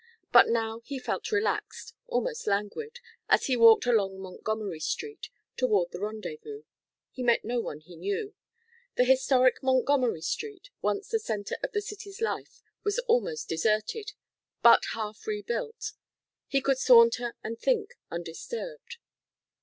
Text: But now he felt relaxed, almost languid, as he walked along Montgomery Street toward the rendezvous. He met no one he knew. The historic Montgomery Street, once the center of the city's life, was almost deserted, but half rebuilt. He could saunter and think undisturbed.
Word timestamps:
But 0.33 0.49
now 0.49 0.79
he 0.79 0.97
felt 0.97 1.31
relaxed, 1.31 1.93
almost 2.07 2.47
languid, 2.47 2.97
as 3.29 3.45
he 3.45 3.55
walked 3.55 3.85
along 3.85 4.17
Montgomery 4.19 4.79
Street 4.79 5.29
toward 5.55 5.91
the 5.91 5.99
rendezvous. 5.99 6.63
He 7.11 7.21
met 7.21 7.45
no 7.45 7.59
one 7.59 7.81
he 7.81 7.95
knew. 7.95 8.33
The 8.95 9.03
historic 9.03 9.61
Montgomery 9.61 10.21
Street, 10.21 10.71
once 10.81 11.09
the 11.09 11.19
center 11.19 11.55
of 11.61 11.73
the 11.73 11.81
city's 11.83 12.19
life, 12.19 12.63
was 12.83 12.97
almost 13.07 13.47
deserted, 13.47 14.13
but 14.63 14.85
half 14.95 15.27
rebuilt. 15.27 15.91
He 16.47 16.61
could 16.61 16.79
saunter 16.79 17.35
and 17.43 17.59
think 17.59 17.93
undisturbed. 18.09 18.97